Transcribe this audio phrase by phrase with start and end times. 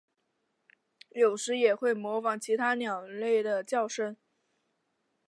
[1.11, 4.17] 有时也会模仿其他鸟类的叫声。